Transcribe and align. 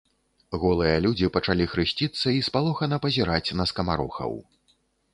Голыя 0.63 0.95
людзі 1.07 1.29
пачалі 1.35 1.69
хрысціцца 1.75 2.27
і 2.39 2.41
спалохана 2.51 3.01
пазіраць 3.07 3.47
на 3.63 3.73
скамарохаў. 3.75 4.39